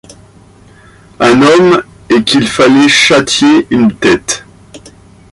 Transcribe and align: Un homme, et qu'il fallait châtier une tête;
Un 1.19 1.43
homme, 1.43 1.83
et 2.09 2.23
qu'il 2.23 2.47
fallait 2.47 2.89
châtier 2.89 3.67
une 3.69 3.93
tête; 3.93 4.47